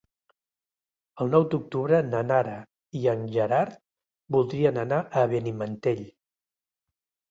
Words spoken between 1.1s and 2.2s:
El nou d'octubre